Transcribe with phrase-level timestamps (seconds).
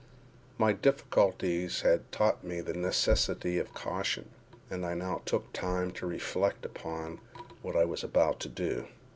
[0.57, 4.31] My difficulties had taught me the necessity of caution,
[4.67, 7.19] and I now took time to reflect upon
[7.61, 8.87] what I was about to do.